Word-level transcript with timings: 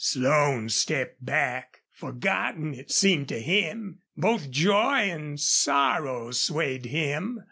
Slone 0.03 0.69
stepped 0.69 1.23
back, 1.23 1.81
forgotten, 1.91 2.73
it 2.73 2.89
seemed 2.89 3.27
to 3.29 3.39
him. 3.39 4.01
Both 4.17 4.49
joy 4.49 5.01
and 5.01 5.39
sorrow 5.39 6.31
swayed 6.31 6.87
him. 6.87 7.39